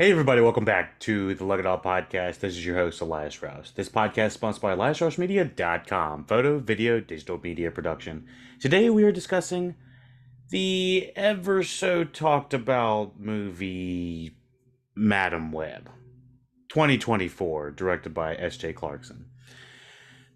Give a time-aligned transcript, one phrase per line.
[0.00, 2.38] Hey, everybody, welcome back to the LuckyDog podcast.
[2.38, 3.74] This is your host, Elias Rauch.
[3.74, 8.24] This podcast is sponsored by EliasRauchMedia.com, photo, video, digital media production.
[8.60, 9.74] Today we are discussing
[10.48, 14.38] the ever so talked about movie
[14.96, 15.90] Madame Web
[16.70, 18.72] 2024, directed by S.J.
[18.72, 19.26] Clarkson.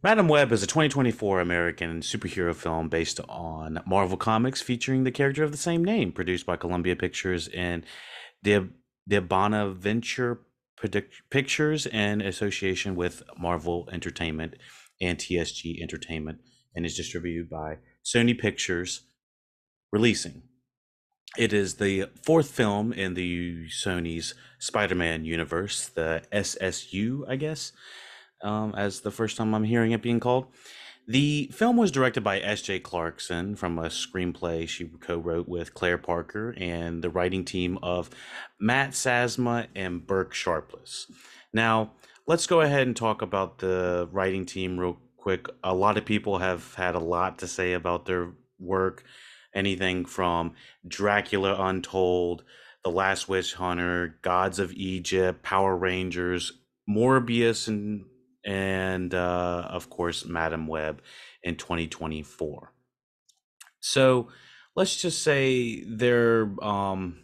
[0.02, 5.42] Madame Web is a 2024 American superhero film based on Marvel Comics featuring the character
[5.42, 7.86] of the same name, produced by Columbia Pictures and
[8.42, 8.68] the
[9.06, 10.40] the Bonaventure
[11.30, 14.54] Pictures in association with Marvel Entertainment
[15.00, 16.40] and TSG Entertainment
[16.74, 19.02] and is distributed by Sony Pictures
[19.92, 20.42] Releasing.
[21.36, 27.72] It is the fourth film in the Sony's Spider Man universe, the SSU, I guess,
[28.42, 30.46] um, as the first time I'm hearing it being called.
[31.06, 32.80] The film was directed by S.J.
[32.80, 38.08] Clarkson from a screenplay she co wrote with Claire Parker and the writing team of
[38.58, 41.10] Matt Sazama and Burke Sharpless.
[41.52, 41.92] Now,
[42.26, 45.46] let's go ahead and talk about the writing team real quick.
[45.62, 49.04] A lot of people have had a lot to say about their work,
[49.54, 50.54] anything from
[50.88, 52.44] Dracula Untold,
[52.82, 56.52] The Last Witch Hunter, Gods of Egypt, Power Rangers,
[56.88, 58.06] Morbius, and
[58.44, 61.02] and uh, of course Madame Web
[61.42, 62.72] in 2024.
[63.80, 64.28] So
[64.74, 67.18] let's just say their um,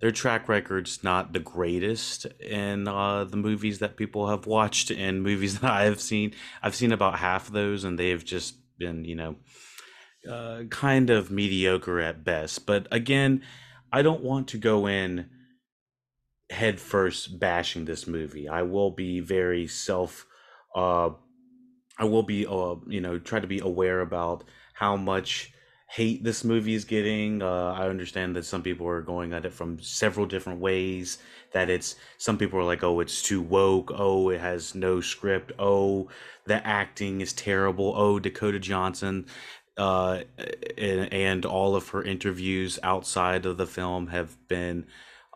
[0.00, 5.22] their track record's not the greatest in uh, the movies that people have watched and
[5.22, 6.34] movies that I have seen.
[6.62, 9.36] I've seen about half of those, and they've just been you know
[10.30, 12.66] uh, kind of mediocre at best.
[12.66, 13.42] But again,
[13.92, 15.30] I don't want to go in
[16.54, 18.48] headfirst bashing this movie.
[18.48, 20.26] I will be very self
[20.74, 21.10] uh
[21.98, 25.54] I will be uh you know try to be aware about how much
[25.94, 27.40] hate this movie is getting.
[27.40, 31.18] Uh, I understand that some people are going at it from several different ways.
[31.52, 33.92] That it's some people are like, oh, it's too woke.
[33.94, 35.52] Oh, it has no script.
[35.56, 36.08] Oh,
[36.46, 37.94] the acting is terrible.
[37.96, 39.26] Oh, Dakota Johnson,
[39.76, 40.22] uh,
[40.76, 44.86] and, and all of her interviews outside of the film have been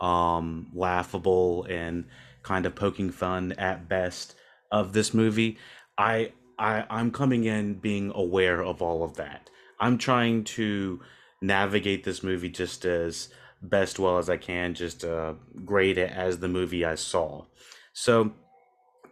[0.00, 2.04] um, laughable and
[2.42, 4.34] kind of poking fun at best
[4.70, 5.58] of this movie.
[5.96, 9.50] I I I'm coming in being aware of all of that.
[9.80, 11.00] I'm trying to
[11.40, 13.28] navigate this movie just as
[13.62, 17.44] best well as I can, just uh, grade it as the movie I saw.
[17.92, 18.32] So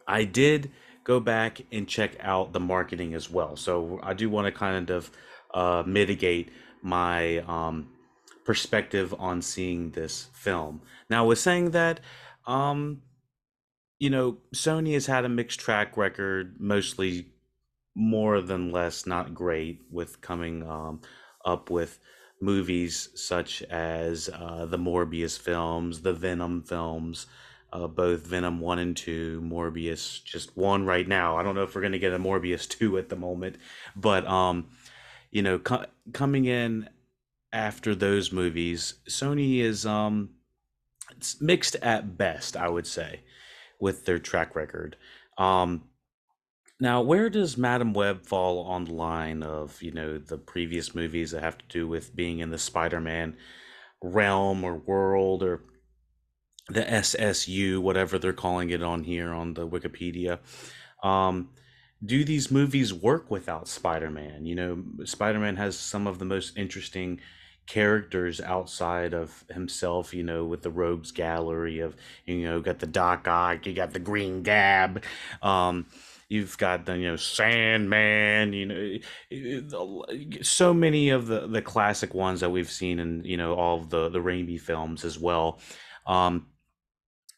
[0.06, 0.70] I did
[1.04, 3.56] go back and check out the marketing as well.
[3.56, 5.10] So I do want to kind of
[5.54, 6.50] uh, mitigate
[6.82, 7.88] my um,
[8.46, 10.80] perspective on seeing this film.
[11.10, 12.00] Now, with saying that,
[12.46, 13.02] um,
[13.98, 17.26] you know, Sony has had a mixed track record, mostly
[17.94, 21.00] more than less not great with coming um,
[21.44, 21.98] up with
[22.40, 27.26] movies such as uh, the Morbius films, the Venom films,
[27.72, 31.36] uh, both Venom 1 and 2, Morbius just 1 right now.
[31.36, 33.56] I don't know if we're going to get a Morbius 2 at the moment,
[33.96, 34.66] but, um,
[35.30, 36.88] you know, co- coming in
[37.56, 40.28] after those movies, Sony is um,
[41.16, 43.22] it's mixed at best, I would say
[43.80, 44.96] with their track record.
[45.38, 45.84] Um,
[46.78, 51.30] now, where does Madame Web fall on the line of you know the previous movies
[51.30, 53.36] that have to do with being in the Spider-Man
[54.02, 55.62] realm or world or
[56.68, 60.40] the SSU, whatever they're calling it on here on the Wikipedia?
[61.02, 61.50] Um,
[62.04, 64.44] do these movies work without Spider-Man?
[64.44, 67.20] You know, Spider-Man has some of the most interesting
[67.66, 72.87] characters outside of himself, you know, with the rogues gallery of, you know, got the
[72.87, 75.03] Doc Ock, you got the Green Gab,
[75.43, 75.87] um,
[76.28, 79.00] you've got the, you know, Sandman, you
[79.71, 80.04] know,
[80.43, 83.91] so many of the, the classic ones that we've seen in, you know, all of
[83.91, 85.59] the, the Raimi films as well.
[86.06, 86.47] Um,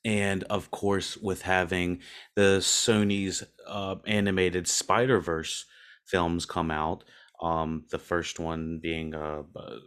[0.04, 2.00] and of course, with having
[2.34, 5.66] the Sony's uh, animated Spider Verse
[6.04, 7.04] films come out,
[7.42, 9.78] um, the first one being uh, uh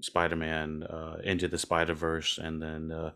[0.00, 3.10] Spider-Man uh, Into the Spider-Verse, and then uh,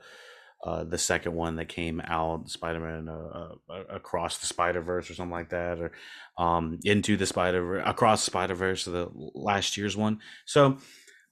[0.64, 5.32] uh, the second one that came out, Spider-Man uh, uh, Across the Spider-Verse or something
[5.32, 5.93] like that, or
[6.37, 10.20] um, Into the Spider Across the Spider-Verse, the last year's one.
[10.46, 10.78] So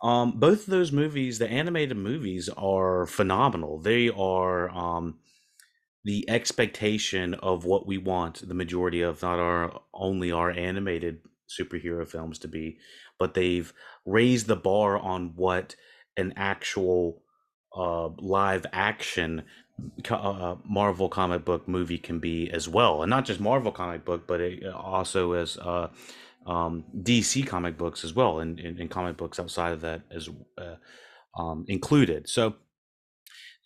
[0.02, 3.80] um, both of those movies, the animated movies, are phenomenal.
[3.80, 5.18] They are um,
[6.04, 11.18] the expectation of what we want the majority of not our only our animated
[11.48, 12.78] superhero films to be,
[13.18, 13.72] but they've
[14.04, 15.74] raised the bar on what
[16.16, 17.22] an actual
[17.76, 19.44] uh, live action
[20.10, 24.04] uh, uh, Marvel comic book movie can be as well, and not just Marvel comic
[24.04, 25.88] book, but it also as uh,
[26.46, 30.30] um, DC comic books as well, and, and, and, comic books outside of that as
[30.56, 30.76] uh,
[31.38, 32.28] um, included.
[32.28, 32.54] So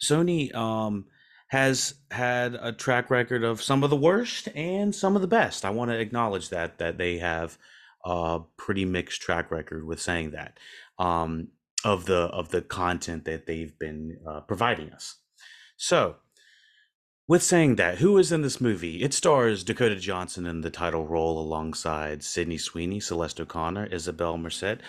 [0.03, 1.05] Sony um,
[1.49, 5.65] has had a track record of some of the worst and some of the best.
[5.65, 7.57] I want to acknowledge that that they have
[8.05, 10.59] a pretty mixed track record with saying that
[10.99, 11.49] um,
[11.85, 15.17] of the of the content that they've been uh, providing us.
[15.77, 16.17] So,
[17.27, 19.03] with saying that, who is in this movie?
[19.03, 24.83] It stars Dakota Johnson in the title role alongside Sydney Sweeney, Celeste O'Connor, Isabel Merced,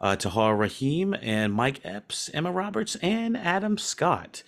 [0.00, 4.42] uh, Tahar Rahim, and Mike Epps, Emma Roberts, and Adam Scott.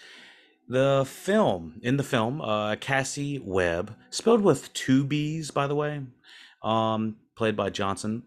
[0.69, 6.03] The film, in the film, uh, Cassie Webb, spelled with two B's, by the way,
[6.63, 8.25] um, played by Johnson,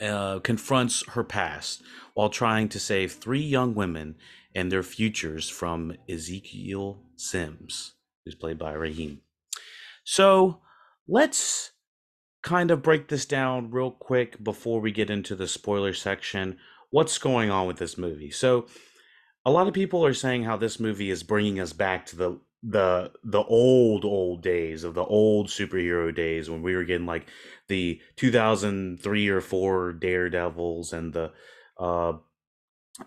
[0.00, 1.82] uh, confronts her past
[2.14, 4.14] while trying to save three young women
[4.54, 9.22] and their futures from Ezekiel Sims, who's played by Rahim.
[10.04, 10.60] So
[11.08, 11.72] let's
[12.44, 16.58] kind of break this down real quick before we get into the spoiler section.
[16.90, 18.30] What's going on with this movie?
[18.30, 18.66] So,
[19.44, 22.38] a lot of people are saying how this movie is bringing us back to the
[22.62, 27.26] the the old old days of the old superhero days when we were getting like
[27.68, 31.32] the 2003 or 4 daredevils and the
[31.78, 32.12] uh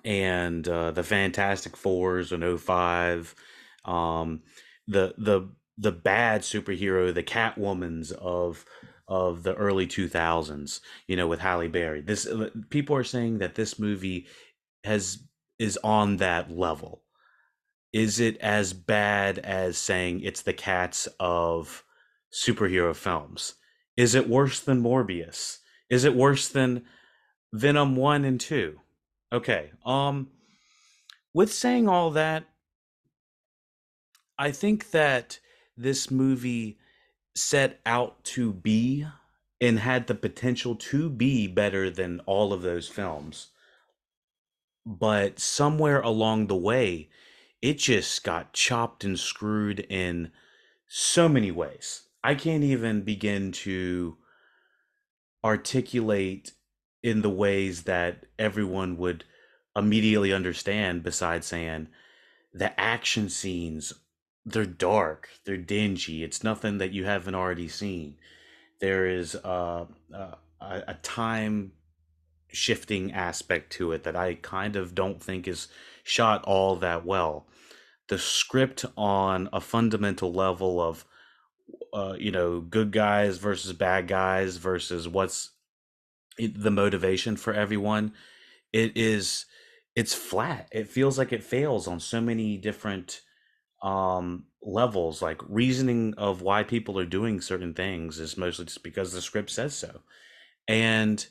[0.04, 3.34] and uh the fantastic fours and 05
[3.86, 4.42] um
[4.88, 8.66] the the the bad superhero the catwomans of
[9.08, 12.02] of the early 2000s you know with halle berry.
[12.02, 14.28] This uh, people are saying that this movie
[14.84, 15.20] has
[15.60, 17.05] is on that level
[17.96, 21.86] is it as bad as saying it's the cats of
[22.30, 23.54] superhero films?
[23.96, 25.60] Is it worse than Morbius?
[25.90, 26.84] Is it worse than
[27.54, 28.78] Venom 1 and 2?
[29.32, 29.72] Okay.
[29.86, 30.28] Um
[31.34, 32.44] with saying all that,
[34.38, 35.40] I think that
[35.78, 36.78] this movie
[37.34, 39.08] set out to be
[39.62, 43.48] and had the potential to be better than all of those films.
[44.86, 47.08] But somewhere along the way,
[47.66, 50.32] it just got chopped and screwed in
[50.88, 52.04] so many ways.
[52.24, 54.18] I can't even begin to
[55.44, 56.52] articulate
[57.02, 59.24] in the ways that everyone would
[59.76, 61.88] immediately understand besides saying
[62.54, 63.94] the action scenes
[64.46, 68.16] they're dark they're dingy it's nothing that you haven't already seen
[68.80, 71.74] there is uh, uh, a, a time
[72.48, 75.68] shifting aspect to it that i kind of don't think is
[76.04, 77.46] shot all that well
[78.10, 81.06] the script on a fundamental level of
[81.94, 85.52] uh, you know good guys versus bad guys versus what's
[86.38, 88.14] the motivation for everyone
[88.74, 89.46] it is
[89.96, 90.68] it's flat.
[90.72, 93.22] It feels like it fails on so many different
[93.82, 95.22] um levels.
[95.22, 99.50] Like reasoning of why people are doing certain things is mostly just because the script
[99.50, 100.02] says so.
[100.68, 101.26] And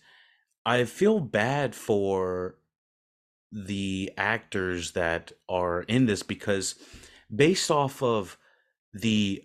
[0.66, 2.56] i feel bad for
[3.54, 6.74] the actors that are in this because
[7.34, 8.36] based off of
[8.92, 9.42] the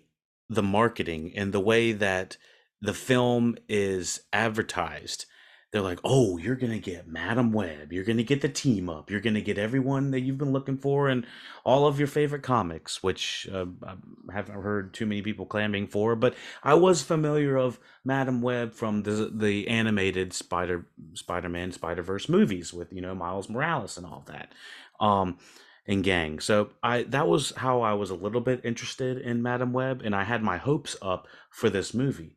[0.48, 2.36] the marketing and the way that
[2.82, 5.26] the film is advertised
[5.70, 9.20] they're like oh you're gonna get madame web you're gonna get the team up you're
[9.20, 11.26] gonna get everyone that you've been looking for and
[11.64, 13.94] all of your favorite comics which uh, i
[14.32, 19.02] haven't heard too many people clamming for but i was familiar of madame web from
[19.02, 24.52] the the animated spider spider-man spider-verse movies with you know miles morales and all that
[25.00, 25.38] um
[25.86, 26.38] and gang.
[26.40, 30.14] So i that was how i was a little bit interested in madame web and
[30.14, 32.36] i had my hopes up for this movie.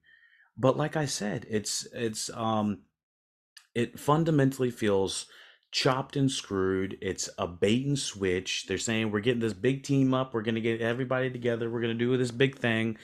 [0.58, 2.80] But like i said it's it's um
[3.76, 5.26] it fundamentally feels
[5.72, 6.98] chopped and screwed.
[7.02, 8.68] It's a bait and switch.
[8.68, 10.34] They're saying we're getting this big team up.
[10.34, 11.70] We're going to get everybody together.
[11.70, 12.98] We're going to do this big thing.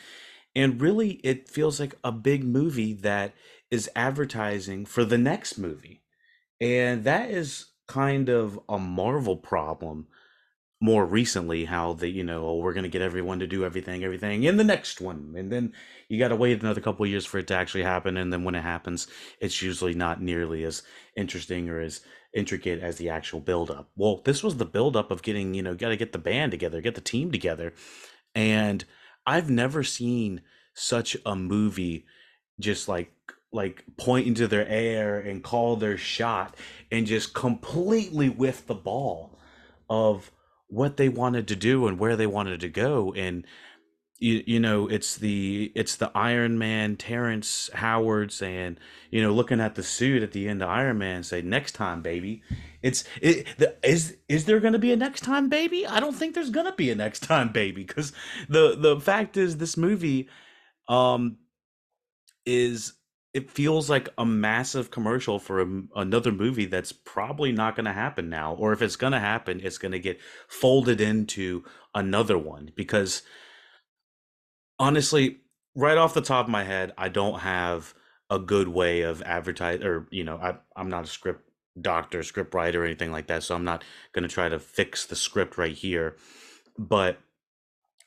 [0.55, 3.33] And really, it feels like a big movie that
[3.71, 6.01] is advertising for the next movie.
[6.61, 10.07] And that is kind of a Marvel problem
[10.81, 14.03] more recently how they you know oh, we're going to get everyone to do everything
[14.03, 15.74] everything in the next one and then
[16.07, 18.55] you got to wait another couple years for it to actually happen and then when
[18.55, 19.07] it happens
[19.41, 20.83] it's usually not nearly as
[21.17, 22.01] interesting or as
[22.33, 25.62] intricate as the actual build up well this was the build up of getting you
[25.62, 27.74] know got to get the band together get the team together
[28.33, 28.86] and
[29.25, 30.41] i've never seen
[30.74, 32.05] such a movie
[32.59, 33.12] just like
[33.51, 36.55] like point into their air and call their shot
[36.91, 39.39] and just completely whiff the ball
[39.89, 40.31] of
[40.69, 43.45] what they wanted to do and where they wanted to go and
[44.19, 48.77] you, you know it's the it's the iron man terrence howard saying
[49.11, 52.01] you know looking at the suit at the end of iron man say next time
[52.01, 52.43] baby.
[52.81, 55.85] It's it, the, is is there to be a next time baby?
[55.88, 58.13] I don't think there's to be a next time baby because
[58.47, 60.29] the the fact is this movie
[60.88, 61.38] um
[62.45, 62.93] is
[63.33, 67.93] it feels like a massive commercial for a, another movie that's probably not going to
[67.93, 72.38] happen now or if it's going to happen it's going to get folded into another
[72.38, 73.21] one because
[74.77, 75.38] honestly
[75.75, 77.93] right off the top of my head i don't have
[78.29, 81.43] a good way of advertise or you know I, i'm not a script
[81.79, 83.83] doctor script writer or anything like that so i'm not
[84.13, 86.15] going to try to fix the script right here
[86.77, 87.19] but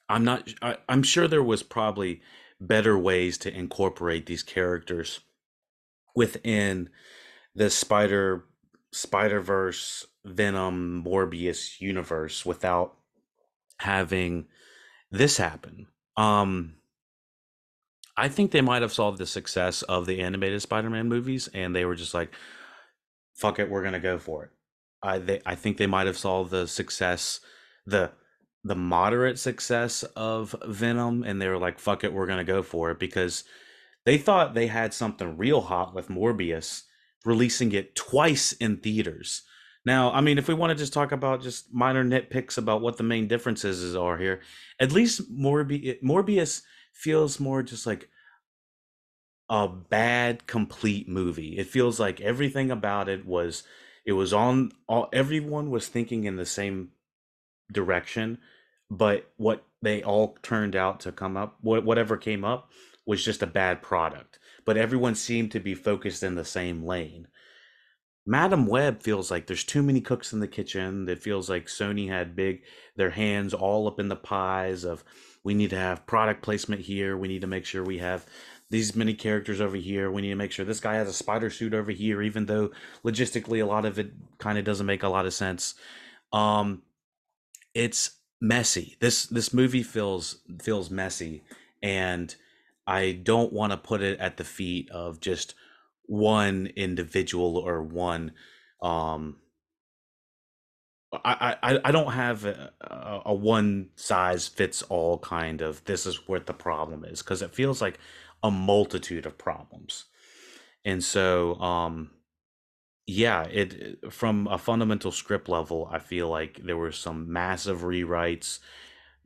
[0.08, 2.20] i'm not I, i'm sure there was probably
[2.66, 5.20] better ways to incorporate these characters
[6.14, 6.88] within
[7.54, 8.44] the spider
[8.92, 12.94] spider verse venom morbius universe without
[13.78, 14.46] having
[15.10, 15.86] this happen.
[16.16, 16.74] Um
[18.16, 21.84] i think they might have solved the success of the animated spider-man movies and they
[21.84, 22.32] were just like
[23.34, 24.50] fuck it we're gonna go for it.
[25.02, 27.40] I they, i think they might have solved the success
[27.86, 28.12] the
[28.64, 32.90] the moderate success of Venom and they were like, fuck it, we're gonna go for
[32.90, 33.44] it because
[34.04, 36.82] they thought they had something real hot with Morbius
[37.24, 39.42] releasing it twice in theaters.
[39.84, 42.96] Now, I mean, if we want to just talk about just minor nitpicks about what
[42.96, 44.40] the main differences are here,
[44.78, 48.08] at least Morbi- Morbius feels more just like
[49.48, 51.58] a bad complete movie.
[51.58, 53.64] It feels like everything about it was
[54.04, 56.90] it was on all everyone was thinking in the same
[57.72, 58.38] direction,
[58.90, 62.70] but what they all turned out to come up, whatever came up,
[63.06, 64.38] was just a bad product.
[64.64, 67.26] But everyone seemed to be focused in the same lane.
[68.24, 71.08] Madame Web feels like there's too many cooks in the kitchen.
[71.08, 72.62] It feels like Sony had big
[72.94, 75.02] their hands all up in the pies of
[75.42, 77.16] we need to have product placement here.
[77.16, 78.24] We need to make sure we have
[78.70, 80.10] these many characters over here.
[80.10, 82.70] We need to make sure this guy has a spider suit over here, even though
[83.04, 85.74] logistically a lot of it kind of doesn't make a lot of sense.
[86.32, 86.82] Um,
[87.74, 88.96] it's messy.
[89.00, 91.42] This this movie feels feels messy,
[91.82, 92.34] and
[92.86, 95.54] I don't want to put it at the feet of just
[96.06, 98.32] one individual or one.
[98.80, 99.36] Um,
[101.12, 102.72] I, I, I don't have a,
[103.26, 107.54] a one size fits all kind of this is what the problem is because it
[107.54, 107.98] feels like
[108.42, 110.06] a multitude of problems.
[110.84, 112.10] And so, um,
[113.06, 118.60] yeah, it from a fundamental script level, I feel like there were some massive rewrites.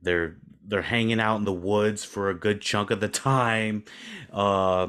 [0.01, 3.85] They're they're hanging out in the woods for a good chunk of the time.
[4.33, 4.89] Uh,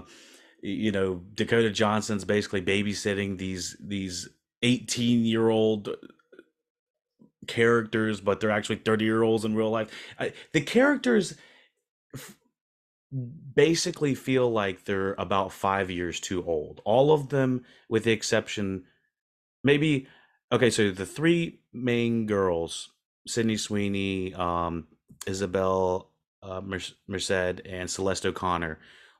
[0.61, 4.27] you know, Dakota Johnson's basically babysitting these these
[4.61, 5.95] 18 year old
[7.47, 9.89] characters, but they're actually 30 year olds in real life.
[10.19, 11.35] I, the characters
[12.13, 12.35] f-
[13.11, 16.81] basically feel like they're about five years too old.
[16.85, 18.83] All of them, with the exception,
[19.63, 20.07] maybe.
[20.51, 22.89] Okay, so the three main girls,
[23.27, 24.87] Sydney Sweeney, um,
[25.25, 26.11] Isabel
[26.43, 28.79] uh, Merced, and Celeste O'Connor,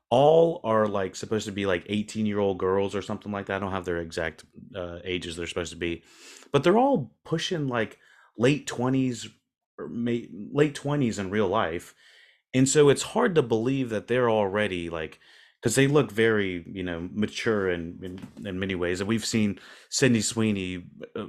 [0.09, 3.57] all are like supposed to be like 18 year old girls or something like that.
[3.57, 6.03] I don't have their exact uh, ages they're supposed to be,
[6.51, 7.97] but they're all pushing like
[8.37, 9.29] late 20s
[9.77, 11.93] or may, late 20s in real life
[12.53, 15.19] and so it's hard to believe that they're already like
[15.61, 19.59] because they look very you know mature in, in, in many ways and we've seen
[19.89, 20.83] sydney sweeney
[21.15, 21.25] uh,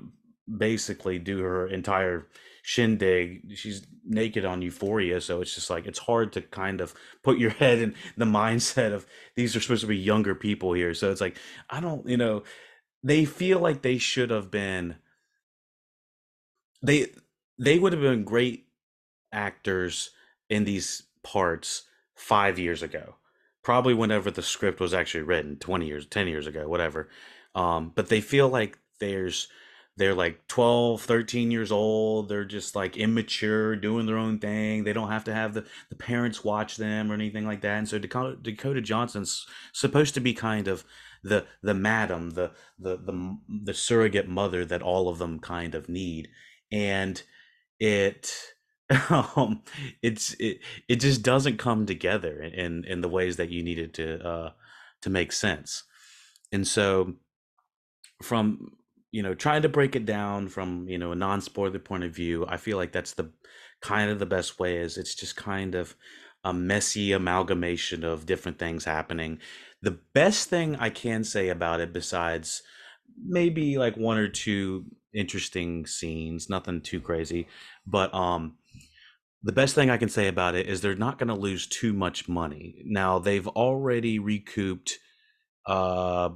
[0.56, 2.26] basically do her entire
[2.62, 3.56] shindig.
[3.56, 7.50] She's naked on euphoria so it's just like it's hard to kind of put your
[7.62, 9.06] head in the mindset of
[9.36, 10.94] these are supposed to be younger people here.
[10.94, 11.36] So it's like
[11.70, 12.42] i don't you know
[13.02, 14.96] they feel like they should have been
[16.82, 17.06] they
[17.58, 18.66] they would have been great
[19.32, 20.10] actors
[20.48, 21.84] in these parts
[22.14, 23.16] five years ago,
[23.62, 27.08] probably whenever the script was actually written, 20 years, 10 years ago, whatever.
[27.54, 29.48] Um, but they feel like there's,
[29.98, 32.28] they're like 12 13 years old.
[32.28, 34.84] They're just like immature doing their own thing.
[34.84, 37.78] They don't have to have the, the parents watch them or anything like that.
[37.78, 40.84] And so dakota, dakota johnson's supposed to be kind of
[41.24, 45.88] the the madam the the the, the surrogate mother that all of them kind of
[45.88, 46.28] need.
[46.70, 47.20] And
[47.80, 48.32] it
[49.10, 49.62] um
[50.02, 54.26] it's it it just doesn't come together in in the ways that you needed to
[54.26, 54.52] uh
[55.02, 55.84] to make sense.
[56.52, 57.14] And so
[58.22, 58.72] from
[59.12, 62.44] you know trying to break it down from you know a non-spoiler point of view
[62.48, 63.30] i feel like that's the
[63.80, 65.94] kind of the best way is it's just kind of
[66.44, 69.40] a messy amalgamation of different things happening.
[69.82, 72.62] The best thing i can say about it besides
[73.24, 77.48] maybe like one or two interesting scenes nothing too crazy
[77.86, 78.56] but um
[79.42, 81.92] the best thing I can say about it is they're not going to lose too
[81.92, 82.82] much money.
[82.84, 84.98] Now they've already recouped
[85.66, 86.30] uh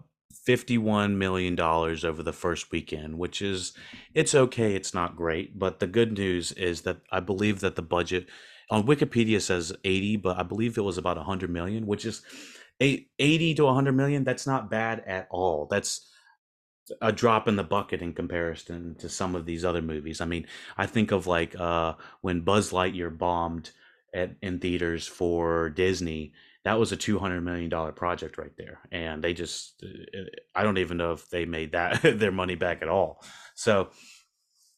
[0.46, 3.74] 51 million dollars over the first weekend, which is
[4.14, 7.82] it's okay, it's not great, but the good news is that I believe that the
[7.82, 8.28] budget
[8.70, 12.22] on Wikipedia says 80, but I believe it was about 100 million, which is
[12.80, 16.11] 80 to 100 million that's not bad at all that's
[17.00, 20.20] a drop in the bucket in comparison to some of these other movies.
[20.20, 20.46] I mean
[20.76, 23.70] i think of like uh when buzz lightyear bombed
[24.14, 26.32] at in theaters for disney
[26.64, 30.22] that was a 200 million dollar project right there and they just uh,
[30.54, 33.22] i don't even know if they made that their money back at all.
[33.54, 33.90] So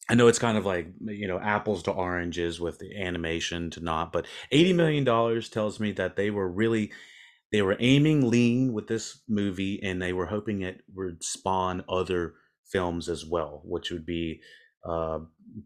[0.09, 3.81] I know it's kind of like you know apples to oranges with the animation to
[3.81, 6.93] not, but eighty million dollars tells me that they were really
[7.55, 12.35] they were aiming lean with this movie, and they were hoping it would spawn other
[12.65, 14.41] films as well, which would be
[14.85, 15.21] uh,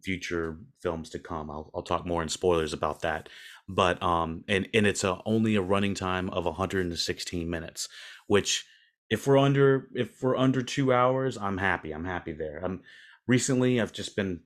[0.04, 1.50] future films to come.
[1.50, 3.30] I'll, I'll talk more in spoilers about that,
[3.66, 7.88] but um, and and it's a, only a running time of 116 minutes,
[8.26, 8.66] which
[9.08, 11.92] if we're under if we're under two hours, I'm happy.
[11.92, 12.60] I'm happy there.
[12.62, 12.82] I'm
[13.26, 14.40] recently I've just been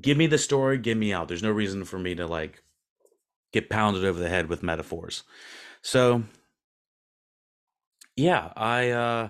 [0.00, 1.26] give me the story, give me out.
[1.26, 2.62] There's no reason for me to like
[3.52, 5.24] get pounded over the head with metaphors.
[5.82, 6.24] So
[8.16, 9.28] yeah, I uh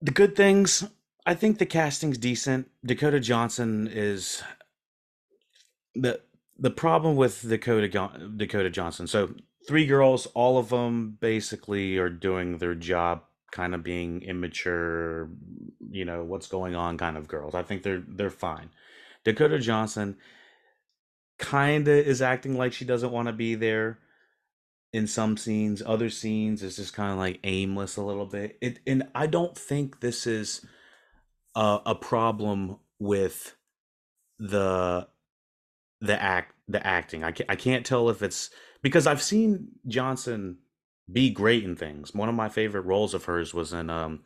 [0.00, 0.84] the good things,
[1.24, 2.68] I think the casting's decent.
[2.84, 4.42] Dakota Johnson is
[5.94, 6.20] the
[6.58, 7.88] the problem with Dakota
[8.36, 9.06] Dakota Johnson.
[9.06, 9.34] So
[9.66, 13.22] three girls, all of them basically are doing their job
[13.52, 15.28] kind of being immature,
[15.90, 17.54] you know, what's going on kind of girls.
[17.54, 18.70] I think they're they're fine.
[19.24, 20.16] Dakota Johnson
[21.42, 23.98] kind of is acting like she doesn't want to be there
[24.92, 25.82] in some scenes.
[25.84, 28.56] Other scenes is just kind of like aimless a little bit.
[28.62, 30.64] It and I don't think this is
[31.54, 33.56] a, a problem with
[34.38, 35.08] the
[36.00, 37.24] the act the acting.
[37.24, 40.58] I can't, I can't tell if it's because I've seen Johnson
[41.10, 42.14] be great in things.
[42.14, 44.20] One of my favorite roles of hers was in um,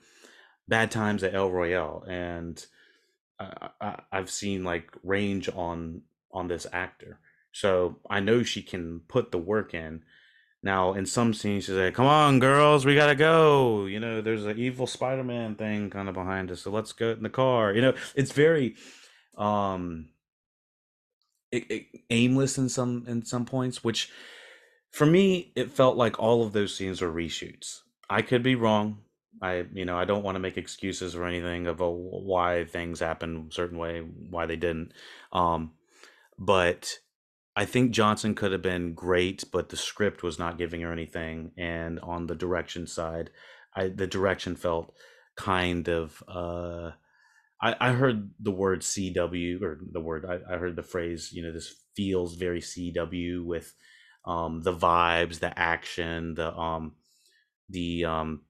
[0.68, 2.64] Bad Times at El Royale, and
[3.40, 6.02] I, I, I've seen like range on
[6.36, 7.18] on this actor,
[7.52, 10.02] so I know she can put the work in.
[10.62, 14.44] Now, in some scenes, she's like, "Come on, girls, we gotta go." You know, there's
[14.44, 17.72] an evil Spider-Man thing kind of behind us, so let's go in the car.
[17.72, 18.76] You know, it's very
[19.36, 20.08] um,
[21.52, 24.10] it, it, aimless in some in some points, which
[24.90, 27.80] for me, it felt like all of those scenes were reshoots.
[28.08, 28.98] I could be wrong.
[29.42, 33.00] I, you know, I don't want to make excuses or anything of a, why things
[33.00, 34.92] happened a certain way, why they didn't.
[35.32, 35.72] Um,
[36.38, 36.98] but
[37.56, 41.52] I think Johnson could have been great, but the script was not giving her anything.
[41.56, 43.30] And on the direction side,
[43.74, 44.92] I the direction felt
[45.36, 46.22] kind of.
[46.28, 46.92] Uh,
[47.62, 51.30] I, I heard the word CW or the word I, I heard the phrase.
[51.32, 53.72] You know, this feels very CW with
[54.26, 56.96] um, the vibes, the action, the um,
[57.70, 58.42] the um,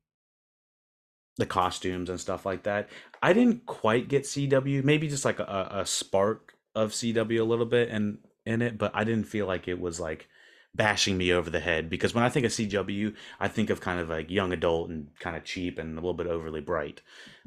[1.37, 2.89] the costumes and stuff like that.
[3.23, 7.67] I didn't quite get CW, maybe just like a, a spark of CW a little
[7.67, 10.29] bit and in it, but I didn't feel like it was like
[10.75, 13.99] bashing me over the head because when I think of CW, I think of kind
[13.99, 17.03] of like young adult and kind of cheap and a little bit overly bright.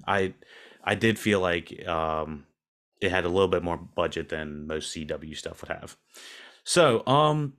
[0.05, 0.33] I
[0.83, 2.45] I did feel like um,
[3.01, 5.95] it had a little bit more budget than most CW stuff would have.
[6.63, 7.53] So, um,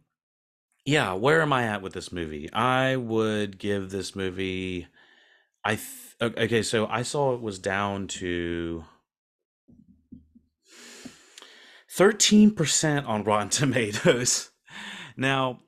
[0.84, 2.52] yeah, where am I at with this movie?
[2.52, 4.88] I would give this movie
[5.64, 8.84] I th- okay, so I saw it was down to
[11.96, 14.50] 13% on Rotten Tomatoes.
[15.16, 15.60] Now,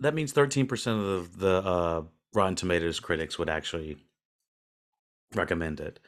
[0.00, 2.02] that means 13% of the, the uh,
[2.34, 3.98] Rotten Tomatoes critics would actually
[5.34, 5.98] recommend it.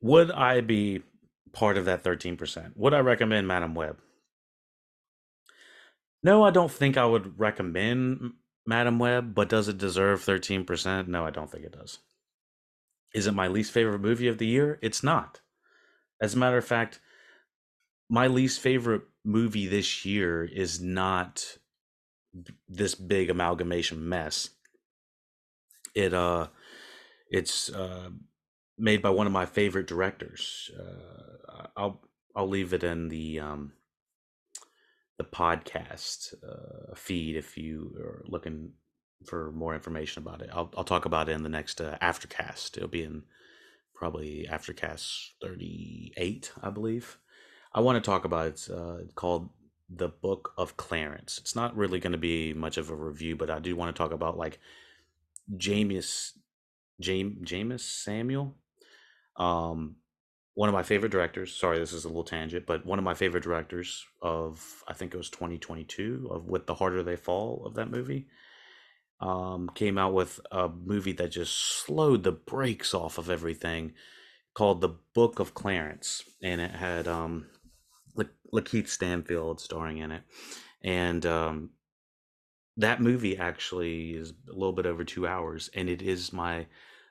[0.00, 1.02] Would I be
[1.52, 2.72] part of that 13%?
[2.76, 3.98] Would I recommend Madame Web?
[6.22, 8.34] No, I don't think I would recommend
[8.66, 11.08] Madame Web, but does it deserve 13%?
[11.08, 11.98] No, I don't think it does.
[13.12, 14.78] Is it my least favorite movie of the year?
[14.82, 15.40] It's not.
[16.22, 17.00] As a matter of fact,
[18.08, 21.58] my least favorite movie this year is not
[22.68, 24.50] this big amalgamation mess.
[25.94, 26.46] It uh
[27.28, 28.10] it's uh
[28.78, 30.70] made by one of my favorite directors.
[30.78, 32.00] Uh I'll
[32.36, 33.72] I'll leave it in the um
[35.18, 38.72] the podcast uh, feed if you are looking
[39.26, 40.50] for more information about it.
[40.52, 42.76] I'll I'll talk about it in the next uh, aftercast.
[42.76, 43.24] It'll be in
[44.02, 47.18] probably aftercast 38, I believe.
[47.72, 49.50] I want to talk about it's uh, called
[49.88, 51.38] the Book of Clarence.
[51.38, 54.02] It's not really going to be much of a review, but I do want to
[54.02, 54.58] talk about like
[55.56, 56.32] Jeymes
[57.00, 58.56] Jeymes Jeymes Samuel.
[59.36, 59.94] Um,
[60.54, 61.54] one of my favorite directors.
[61.54, 65.14] Sorry, this is a little tangent, but one of my favorite directors of I think
[65.14, 68.26] it was 2022 of With the Harder They Fall of that movie.
[69.22, 73.92] Um, came out with a movie that just slowed the brakes off of everything
[74.52, 77.46] called The Book of Clarence, and it had um,
[78.16, 80.22] La- Lakeith Stanfield starring in it,
[80.82, 81.70] and um,
[82.76, 86.66] that movie actually is a little bit over two hours, and it is my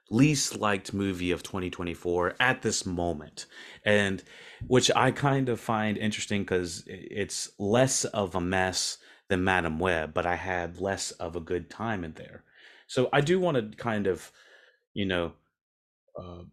[0.09, 3.45] least liked movie of 2024 at this moment.
[3.85, 4.21] And
[4.67, 8.97] which i kind of find interesting because it's less of a mess
[9.31, 12.43] than madame web but i had less of a good time in there.
[12.87, 14.31] So i do want to kind of
[14.93, 15.31] you know
[16.19, 16.43] uh,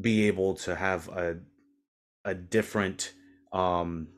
[0.00, 1.38] be able to have a
[2.24, 3.12] a different
[3.52, 4.08] um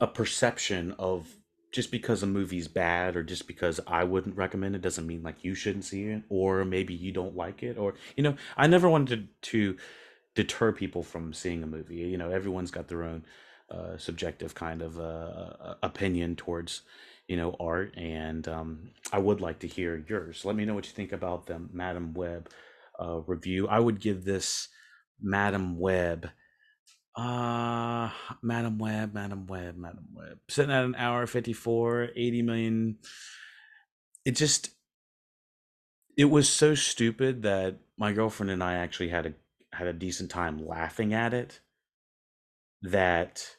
[0.00, 1.36] a perception of
[1.72, 5.44] just because a movie's bad or just because I wouldn't recommend it doesn't mean like
[5.44, 8.88] you shouldn't see it or maybe you don't like it or you know I never
[8.88, 9.78] wanted to, to
[10.34, 13.24] deter people from seeing a movie you know everyone's got their own
[13.72, 16.82] uh, subjective kind of uh, opinion towards
[17.28, 20.86] you know art and um, I would like to hear yours let me know what
[20.86, 22.50] you think about the Madame Web
[23.00, 24.68] uh, review I would give this
[25.20, 26.30] Madame Web
[27.14, 30.38] uh, Madame Web, Madame Web, Madame Web.
[30.48, 32.98] Sitting at an hour 54, 80 million.
[34.24, 34.70] It just,
[36.16, 39.34] it was so stupid that my girlfriend and I actually had a
[39.74, 41.60] had a decent time laughing at it.
[42.82, 43.56] That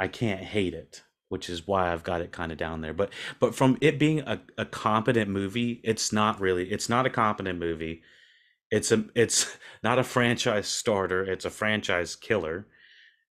[0.00, 2.94] I can't hate it, which is why I've got it kind of down there.
[2.94, 6.70] But but from it being a, a competent movie, it's not really.
[6.72, 8.02] It's not a competent movie.
[8.70, 11.22] It's a it's not a franchise starter.
[11.22, 12.66] It's a franchise killer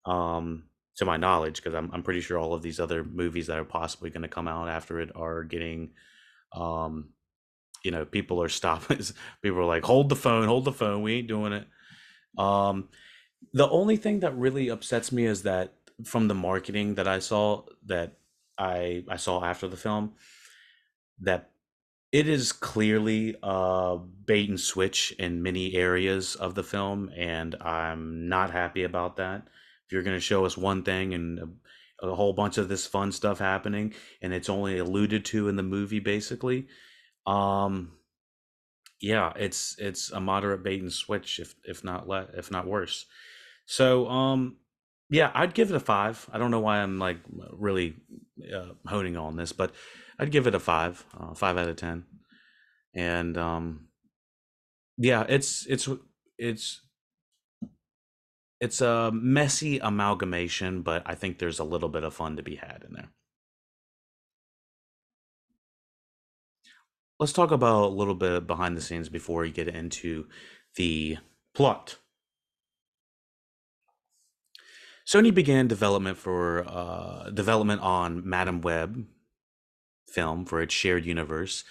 [0.05, 0.63] um,
[0.95, 3.65] to my knowledge, because I'm I'm pretty sure all of these other movies that are
[3.65, 5.91] possibly going to come out after it are getting,
[6.55, 7.09] um,
[7.83, 9.01] you know, people are stopping.
[9.41, 11.01] people are like, hold the phone, hold the phone.
[11.01, 11.67] We ain't doing it.
[12.37, 12.87] Um,
[13.51, 17.63] the only thing that really upsets me is that from the marketing that I saw
[17.85, 18.17] that
[18.57, 20.13] I I saw after the film
[21.19, 21.51] that
[22.11, 28.29] it is clearly a bait and switch in many areas of the film and I'm
[28.29, 29.47] not happy about that.
[29.85, 31.39] If you're going to show us one thing and
[32.01, 35.55] a, a, whole bunch of this fun stuff happening and it's only alluded to in
[35.55, 36.67] the movie basically
[37.25, 37.93] um
[38.99, 43.05] yeah it's it's a moderate bait and switch if if not le- if not worse.
[43.65, 44.57] So um
[45.13, 47.17] yeah i'd give it a five i don't know why i'm like
[47.51, 47.95] really
[48.55, 49.71] uh, honing on this but
[50.19, 52.03] i'd give it a five uh, five out of ten
[52.93, 53.87] and um
[54.97, 55.87] yeah it's it's
[56.37, 56.81] it's
[58.63, 62.55] it's a messy amalgamation, but I think there's a little bit of fun to be
[62.55, 63.09] had in there.
[67.19, 70.27] Let's talk about a little bit behind the scenes before we get into
[70.77, 71.17] the
[71.53, 71.97] plot.
[75.05, 79.05] Sony began development for uh, development on Madame Web
[80.07, 81.63] film for its shared universe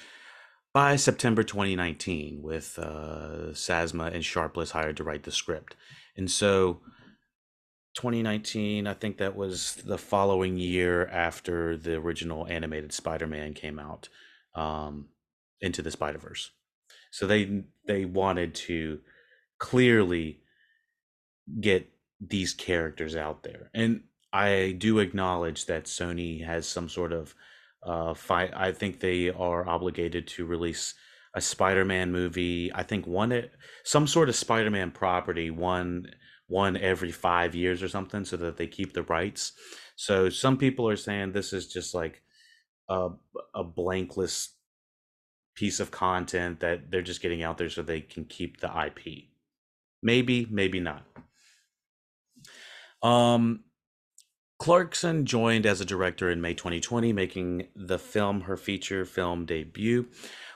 [0.75, 5.77] by September 2019, with uh, Sazama and Sharpless hired to write the script.
[6.17, 6.81] And so
[7.95, 14.09] 2019, I think that was the following year after the original animated Spider-Man came out
[14.55, 15.09] um,
[15.61, 16.51] into the Spider-Verse.
[17.11, 19.01] So they they wanted to
[19.59, 20.41] clearly
[21.61, 21.92] get
[22.29, 23.71] these characters out there.
[23.75, 27.35] And I do acknowledge that Sony has some sort of
[27.83, 30.95] uh fight I think they are obligated to release
[31.35, 32.71] a Spider-Man movie.
[32.75, 33.49] I think one
[33.85, 36.07] some sort of Spider-Man property, one
[36.47, 39.53] one every five years or something, so that they keep the rights.
[39.97, 42.23] So some people are saying this is just like
[42.89, 43.11] a
[43.55, 44.49] a blankless
[45.55, 49.25] piece of content that they're just getting out there so they can keep the IP.
[50.03, 51.05] Maybe, maybe not.
[53.03, 53.65] Um,
[54.59, 60.07] Clarkson joined as a director in May 2020, making the film her feature film debut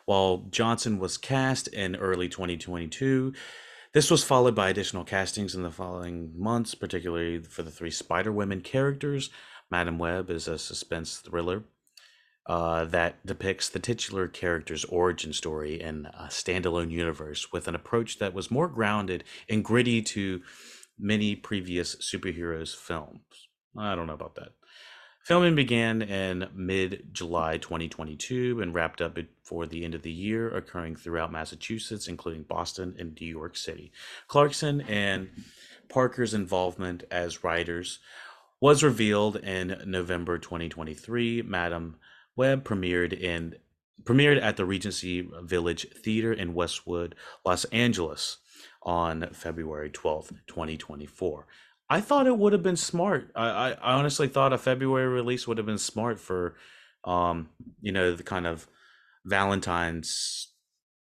[0.05, 3.35] while Johnson was cast in early 2022.
[3.93, 8.31] This was followed by additional castings in the following months, particularly for the three Spider
[8.31, 9.31] Women characters.
[9.71, 11.65] Madame Web is a suspense thriller
[12.47, 18.19] uh, that depicts the titular character's origin story in a standalone universe with an approach
[18.19, 20.43] that was more grounded and gritty to
[20.99, 23.49] many previous superheroes films.
[23.77, 24.53] I don't know about that.
[25.27, 30.49] Filming began in mid July 2022 and wrapped up before the end of the year,
[30.55, 33.91] occurring throughout Massachusetts, including Boston and New York City.
[34.29, 35.29] Clarkson and
[35.89, 37.99] Parker's involvement as writers
[38.61, 41.43] was revealed in November 2023.
[41.43, 41.97] Madame
[42.37, 43.57] Web premiered in
[44.05, 48.39] premiered at the Regency Village Theater in Westwood, Los Angeles
[48.87, 51.47] on February 12th, 2024.
[51.91, 53.31] I thought it would have been smart.
[53.35, 56.57] I, I, honestly thought a February release would have been smart for,
[57.05, 58.67] um, you know, the kind of
[59.25, 60.53] Valentine's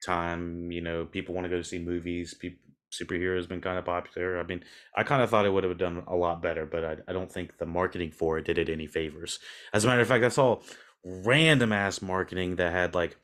[0.04, 0.70] time.
[0.70, 2.34] You know, people want to go see movies.
[2.34, 4.38] People, superheroes been kind of popular.
[4.38, 4.64] I mean,
[4.96, 7.30] I kind of thought it would have done a lot better, but I, I don't
[7.30, 9.38] think the marketing for it did it any favors.
[9.72, 10.60] As a matter of fact, I saw
[11.04, 13.16] random ass marketing that had like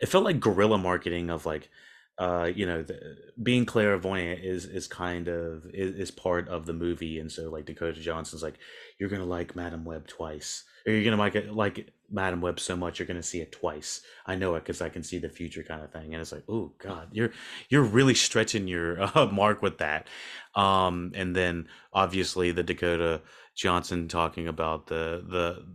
[0.00, 1.70] it felt like guerrilla marketing of like
[2.18, 6.72] uh you know the, being clairvoyant is is kind of is, is part of the
[6.72, 8.58] movie and so like dakota johnson's like
[8.98, 12.98] you're gonna like madame web twice or you're gonna like like madame web so much
[12.98, 14.02] you're gonna see it twice.
[14.26, 16.14] I know it because i can see the future kind of thing.
[16.14, 17.32] And it's like oh god you're
[17.68, 20.06] you're really stretching your uh, mark with that.
[20.54, 23.22] Um and then obviously the dakota
[23.54, 25.66] johnson talking about the the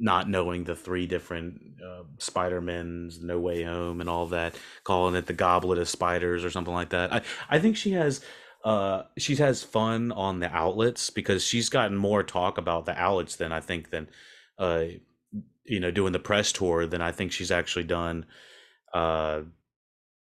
[0.00, 5.26] not knowing the three different uh, Spider-Mans, No Way Home, and all that, calling it
[5.26, 7.12] the Goblet of Spiders or something like that.
[7.12, 8.20] I, I think she has
[8.62, 13.36] uh she has fun on the outlets because she's gotten more talk about the outlets
[13.36, 14.08] than I think than
[14.58, 14.84] uh
[15.64, 18.26] you know doing the press tour than I think she's actually done
[18.92, 19.42] uh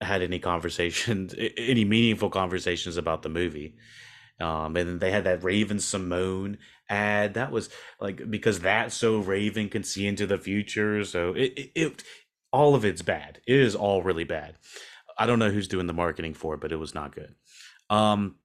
[0.02, 3.76] had any conversations any meaningful conversations about the movie
[4.40, 6.58] um, and they had that Raven-Symoné
[6.90, 7.70] ad that was
[8.00, 11.04] like because that so Raven can see into the future.
[11.06, 12.04] So it, it, it
[12.52, 13.42] all of it's bad.
[13.48, 14.56] It is all really bad.
[15.18, 17.36] I don't know who's doing the marketing for it, but it was not good.
[17.90, 18.36] Um,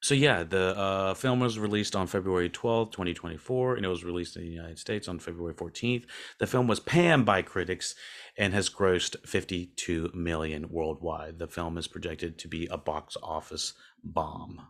[0.00, 4.36] so yeah, the uh, film was released on February 12th, 2024, and it was released
[4.36, 6.04] in the United States on February 14th.
[6.38, 7.96] The film was panned by critics
[8.36, 11.40] and has grossed 52 million worldwide.
[11.40, 14.60] The film is projected to be a box office bomb.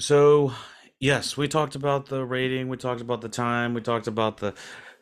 [0.00, 0.52] So,
[1.00, 4.54] yes, we talked about the rating, we talked about the time, we talked about the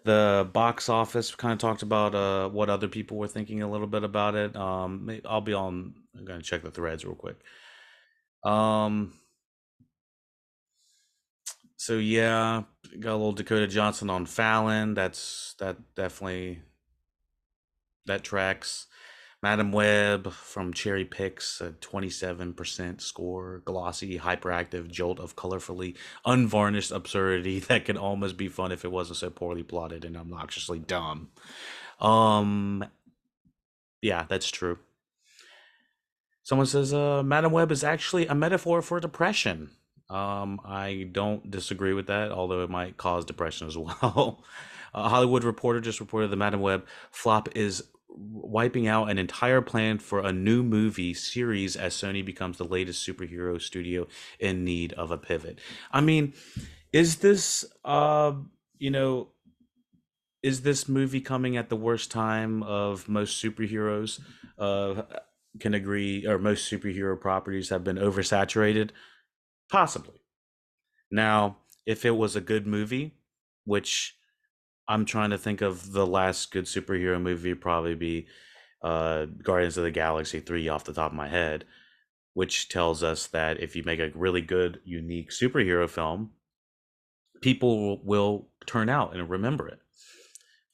[0.05, 3.70] the box office, we kind of talked about uh what other people were thinking a
[3.70, 4.57] little bit about it.
[4.57, 7.37] Um I'll be on I'm going to check the threads real quick.
[8.44, 9.12] Um
[11.76, 12.62] so yeah,
[12.98, 14.94] got a little Dakota Johnson on Fallon.
[14.94, 16.61] That's that definitely
[18.06, 18.86] that tracks.
[19.42, 27.58] Madame Web from Cherry Picks, a 27% score, glossy, hyperactive jolt of colorfully unvarnished absurdity
[27.60, 31.30] that could almost be fun if it wasn't so poorly plotted and obnoxiously dumb.
[32.00, 32.84] Um,
[34.02, 34.78] yeah, that's true.
[36.42, 39.70] Someone says, uh, Madame Web is actually a metaphor for depression.
[40.10, 44.42] Um, I don't disagree with that, although it might cause depression as well.
[44.94, 49.98] A Hollywood Reporter just reported the Madame Web flop is wiping out an entire plan
[49.98, 54.07] for a new movie series as Sony becomes the latest superhero studio
[54.38, 55.61] in need of a pivot.
[55.92, 56.35] I mean,
[56.92, 58.33] is this uh
[58.79, 59.29] you know
[60.42, 64.20] is this movie coming at the worst time of most superheroes?
[64.59, 65.03] Uh
[65.59, 68.90] can agree or most superhero properties have been oversaturated?
[69.68, 70.20] Possibly.
[71.11, 73.14] Now, if it was a good movie,
[73.64, 74.16] which
[74.90, 78.26] I'm trying to think of the last good superhero movie probably be
[78.83, 81.64] uh Guardians of the Galaxy 3 off the top of my head,
[82.35, 86.33] which tells us that if you make a really good unique superhero film,
[87.40, 89.79] people will turn out and remember it.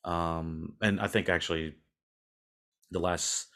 [0.02, 1.74] Um and I think actually
[2.90, 3.48] the last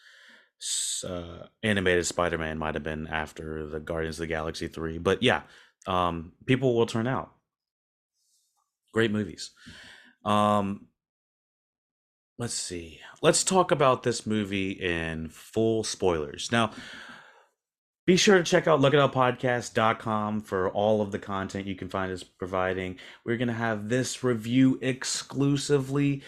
[1.09, 5.43] uh, animated Spider-Man might have been after the Guardians of the Galaxy 3, but yeah,
[5.87, 7.33] um people will turn out.
[8.93, 9.53] Great movies.
[10.25, 10.87] Um,
[12.39, 13.01] let's see.
[13.23, 16.51] Let's talk about this movie in full spoilers.
[16.51, 16.73] Now,
[18.07, 22.25] be sure to check out luckydogpodcast.com for all of the content you can find us
[22.25, 22.97] providing.
[23.25, 26.23] We're going to have this review exclusively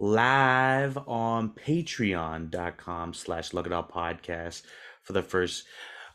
[0.00, 4.62] live on patreon.com slash lookoutpodcast
[5.02, 5.64] for the first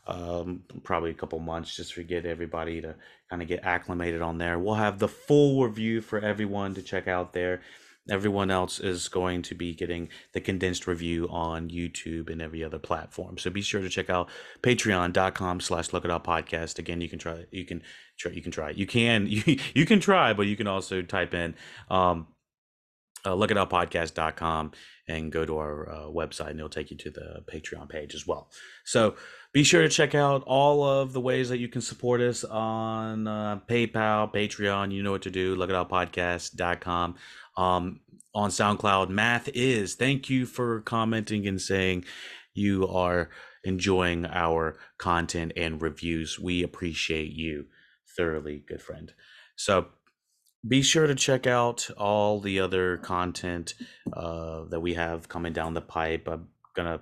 [0.06, 2.94] um, probably a couple months just to get everybody to
[3.30, 4.58] kind of get acclimated on there.
[4.58, 7.62] We'll have the full review for everyone to check out there.
[8.10, 12.78] Everyone else is going to be getting the condensed review on YouTube and every other
[12.78, 13.38] platform.
[13.38, 14.28] So be sure to check out
[14.62, 16.78] patreon.com slash luckydog podcast.
[16.78, 17.82] Again, you can try you can
[18.18, 19.42] try you can try you can you,
[19.74, 21.54] you can try, but you can also type in
[21.90, 22.26] um
[23.24, 24.72] uh, podcast.com
[25.08, 28.26] and go to our uh, website and it'll take you to the patreon page as
[28.26, 28.50] well.
[28.84, 29.16] So
[29.52, 33.26] be sure to check out all of the ways that you can support us on
[33.26, 37.16] uh, paypal patreon you know what to do luckydog podcast.com
[37.56, 38.00] um,
[38.34, 39.08] on soundcloud.
[39.10, 42.04] Math is thank you for commenting and saying
[42.52, 43.30] you are
[43.62, 46.38] enjoying our content and reviews.
[46.38, 47.66] We appreciate you
[48.16, 49.12] thoroughly good friend.
[49.56, 49.86] So
[50.66, 53.74] be sure to check out all the other content
[54.12, 56.28] uh, that we have coming down the pipe.
[56.28, 57.00] I'm gonna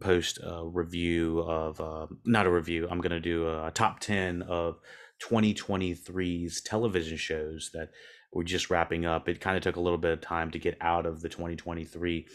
[0.00, 2.88] post a review of uh, not a review.
[2.90, 4.78] I'm gonna do a top ten of
[5.22, 7.90] 2023's television shows that
[8.32, 9.28] we're just wrapping up.
[9.28, 12.26] It kind of took a little bit of time to get out of the 2023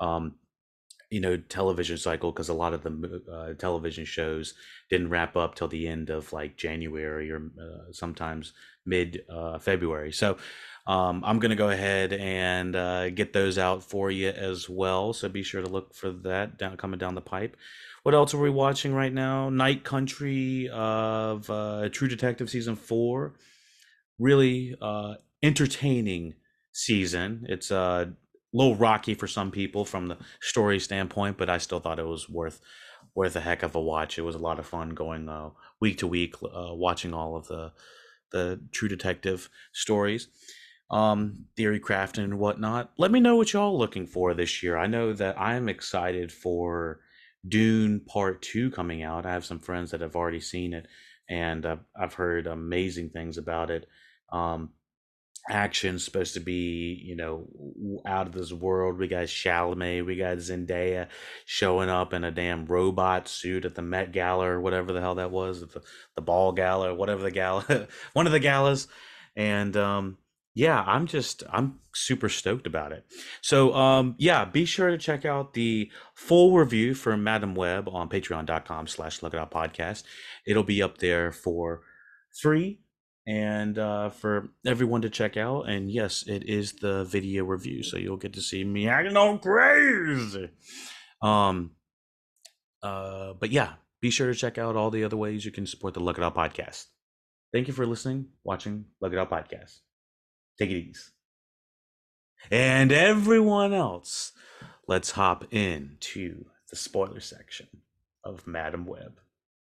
[0.00, 0.34] um,
[1.10, 4.54] you know television cycle because a lot of the uh, television shows
[4.90, 8.52] didn't wrap up till the end of like January or uh, sometimes
[8.86, 10.12] mid uh, February.
[10.12, 10.36] So
[10.86, 15.12] um, I'm gonna go ahead and uh, get those out for you as well.
[15.12, 17.56] So be sure to look for that down coming down the pipe.
[18.04, 19.50] What else are we watching right now?
[19.50, 23.34] Night Country of uh, True Detective season four.
[24.18, 26.34] Really uh, entertaining
[26.72, 27.46] season.
[27.48, 28.12] It's a
[28.52, 32.28] little rocky for some people from the story standpoint, but I still thought it was
[32.28, 32.60] worth
[33.14, 34.18] worth a heck of a watch.
[34.18, 37.48] It was a lot of fun going uh, week to week, uh, watching all of
[37.48, 37.72] the
[38.32, 40.28] the True Detective stories,
[40.90, 42.92] um, theory crafting and whatnot.
[42.98, 44.76] Let me know what y'all looking for this year.
[44.76, 47.00] I know that I'm excited for
[47.46, 49.26] Dune Part Two coming out.
[49.26, 50.86] I have some friends that have already seen it,
[51.28, 53.88] and uh, I've heard amazing things about it.
[54.32, 54.70] Um,
[55.48, 57.46] action's supposed to be, you know,
[58.04, 58.98] out of this world.
[58.98, 61.08] We got Chalamet, we got Zendaya
[61.44, 65.16] showing up in a damn robot suit at the Met Gala or whatever the hell
[65.16, 65.82] that was, the,
[66.14, 68.88] the ball gala whatever the gala, one of the galas.
[69.36, 70.18] And um,
[70.56, 73.04] yeah, I'm just I'm super stoked about it.
[73.42, 78.08] So um yeah, be sure to check out the full review for Madame Web on
[78.08, 80.04] patreon.com slash luckydog podcast.
[80.46, 81.82] It'll be up there for
[82.40, 82.80] free
[83.26, 85.68] and uh, for everyone to check out.
[85.68, 89.38] And yes, it is the video review, so you'll get to see me acting all
[89.38, 90.50] crazy.
[91.22, 91.72] Um,
[92.82, 95.94] uh, but yeah, be sure to check out all the other ways you can support
[95.94, 96.86] the LuckyDog podcast.
[97.52, 99.80] Thank you for listening, watching LuckyDog podcast.
[100.58, 101.00] Take it easy.
[102.50, 104.32] And everyone else,
[104.86, 107.66] let's hop into the spoiler section
[108.24, 109.20] of Madame Web.